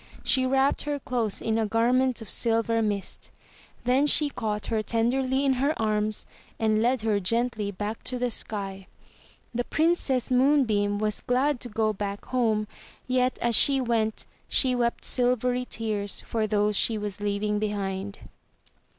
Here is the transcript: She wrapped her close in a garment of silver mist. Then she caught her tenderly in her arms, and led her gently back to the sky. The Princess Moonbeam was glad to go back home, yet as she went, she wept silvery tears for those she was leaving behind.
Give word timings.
She 0.23 0.47
wrapped 0.47 0.81
her 0.85 0.97
close 0.97 1.43
in 1.43 1.59
a 1.59 1.67
garment 1.67 2.23
of 2.23 2.29
silver 2.31 2.81
mist. 2.81 3.29
Then 3.83 4.07
she 4.07 4.31
caught 4.31 4.65
her 4.65 4.81
tenderly 4.81 5.45
in 5.45 5.53
her 5.61 5.79
arms, 5.79 6.25
and 6.57 6.81
led 6.81 7.03
her 7.03 7.19
gently 7.19 7.69
back 7.69 8.01
to 8.05 8.17
the 8.17 8.31
sky. 8.31 8.87
The 9.53 9.63
Princess 9.63 10.31
Moonbeam 10.31 10.97
was 10.97 11.21
glad 11.21 11.59
to 11.59 11.69
go 11.69 11.93
back 11.93 12.25
home, 12.25 12.67
yet 13.07 13.37
as 13.43 13.53
she 13.53 13.79
went, 13.79 14.25
she 14.49 14.73
wept 14.73 15.05
silvery 15.05 15.65
tears 15.65 16.21
for 16.21 16.47
those 16.47 16.75
she 16.75 16.97
was 16.97 17.21
leaving 17.21 17.59
behind. 17.59 18.21